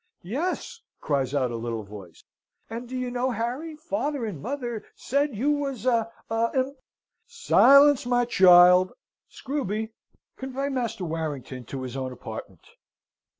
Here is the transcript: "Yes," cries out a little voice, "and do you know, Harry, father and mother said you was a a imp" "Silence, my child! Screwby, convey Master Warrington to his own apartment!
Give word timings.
"Yes," 0.23 0.81
cries 0.99 1.35
out 1.35 1.51
a 1.51 1.55
little 1.55 1.83
voice, 1.83 2.23
"and 2.71 2.89
do 2.89 2.97
you 2.97 3.11
know, 3.11 3.29
Harry, 3.29 3.75
father 3.75 4.25
and 4.25 4.41
mother 4.41 4.83
said 4.95 5.35
you 5.35 5.51
was 5.51 5.85
a 5.85 6.11
a 6.27 6.49
imp" 6.55 6.75
"Silence, 7.27 8.07
my 8.07 8.25
child! 8.25 8.93
Screwby, 9.29 9.91
convey 10.37 10.69
Master 10.69 11.05
Warrington 11.05 11.65
to 11.65 11.83
his 11.83 11.95
own 11.95 12.11
apartment! 12.11 12.65